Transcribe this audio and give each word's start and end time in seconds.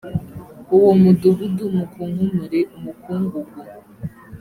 uwo 0.75 0.91
mudugudu 1.01 1.63
mukunkumure 1.75 2.59
umukungugu 2.77 3.59